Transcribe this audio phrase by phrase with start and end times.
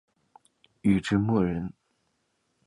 [0.81, 1.71] 禹之谟人。